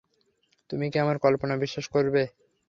তুমি 0.69 0.85
কি 0.91 0.97
আমার 0.99 1.17
কল্পনা 1.25 1.55
বিশ্বাস 1.63 1.85
করবে? 1.95 2.21